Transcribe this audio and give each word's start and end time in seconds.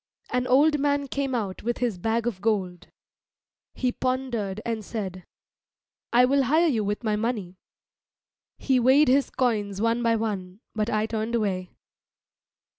An 0.31 0.47
old 0.47 0.79
man 0.79 1.07
came 1.07 1.35
out 1.35 1.61
with 1.61 1.77
his 1.77 1.99
bag 1.99 2.25
of 2.25 2.41
gold. 2.41 2.87
He 3.75 3.91
pondered 3.91 4.59
and 4.65 4.83
said, 4.83 5.25
"I 6.11 6.25
will 6.25 6.45
hire 6.45 6.65
you 6.65 6.83
with 6.83 7.03
my 7.03 7.15
money." 7.15 7.59
He 8.57 8.79
weighed 8.79 9.09
his 9.09 9.29
coins 9.29 9.79
one 9.79 10.01
by 10.01 10.15
one, 10.15 10.59
but 10.73 10.89
I 10.89 11.05
turned 11.05 11.35
away. 11.35 11.69